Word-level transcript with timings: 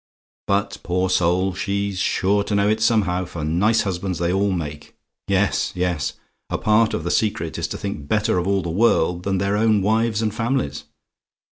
But, 0.47 0.79
poor 0.81 1.11
soul! 1.11 1.53
she's 1.53 1.99
sure 1.99 2.43
to 2.45 2.55
know 2.55 2.67
it 2.67 2.81
somehow 2.81 3.25
for 3.25 3.43
nice 3.45 3.81
husbands 3.81 4.17
they 4.17 4.33
all 4.33 4.51
make. 4.51 4.95
Yes, 5.27 5.71
yes; 5.75 6.13
a 6.49 6.57
part 6.57 6.95
of 6.95 7.03
the 7.03 7.11
secret 7.11 7.59
is 7.59 7.67
to 7.67 7.77
think 7.77 8.07
better 8.07 8.39
of 8.39 8.47
all 8.47 8.63
the 8.63 8.71
world 8.71 9.21
than 9.21 9.37
their 9.37 9.55
own 9.55 9.83
wives 9.83 10.23
and 10.23 10.33
families. 10.33 10.85